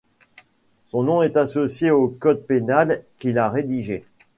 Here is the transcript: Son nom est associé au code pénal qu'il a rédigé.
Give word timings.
Son 0.87 1.03
nom 1.03 1.21
est 1.21 1.37
associé 1.37 1.91
au 1.91 2.07
code 2.07 2.41
pénal 2.47 3.03
qu'il 3.19 3.37
a 3.37 3.49
rédigé. 3.51 4.03